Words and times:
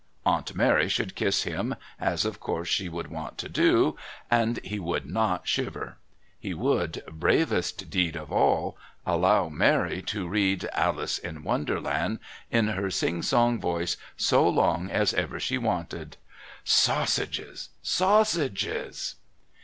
Aunt 0.25 0.55
Mary 0.55 0.89
should 0.89 1.13
kiss 1.13 1.43
him 1.43 1.75
(as, 1.99 2.25
of 2.25 2.39
course, 2.39 2.67
she 2.67 2.89
would 2.89 3.09
want 3.11 3.37
to 3.37 3.47
do), 3.47 3.95
and 4.31 4.57
he 4.63 4.79
would 4.79 5.05
not 5.05 5.47
shiver; 5.47 5.99
he 6.39 6.55
would 6.55 7.03
(bravest 7.07 7.87
deed 7.91 8.15
of 8.15 8.31
all) 8.31 8.75
allow 9.05 9.47
Mary 9.47 10.01
to 10.01 10.27
read 10.27 10.67
"Alice 10.73 11.19
in 11.19 11.43
Wonderland" 11.43 12.17
in 12.49 12.69
her 12.69 12.89
sing 12.89 13.21
sing 13.21 13.59
voice 13.61 13.95
so 14.17 14.49
long 14.49 14.89
as 14.89 15.13
ever 15.13 15.39
she 15.39 15.59
wanted... 15.59 16.17
Sausages! 16.63 17.69
Sausages! 17.83 19.17